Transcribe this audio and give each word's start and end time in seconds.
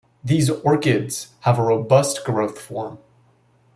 These 0.23 0.49
orchids 0.49 1.27
have 1.41 1.59
a 1.59 1.61
robust 1.61 2.25
growth 2.25 2.59
form. 2.59 2.97